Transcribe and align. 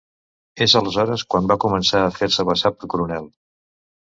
És 0.65 0.73
aleshores 0.79 1.25
quan 1.35 1.49
va 1.53 1.59
començar 1.65 2.01
a 2.07 2.15
fer-se 2.17 2.47
passar 2.51 2.73
per 2.79 2.91
coronel. 2.95 3.29